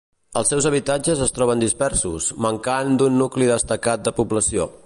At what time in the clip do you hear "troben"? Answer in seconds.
1.35-1.61